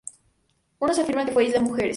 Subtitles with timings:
[0.79, 1.89] Unos afirman que fue Isla Mujeres.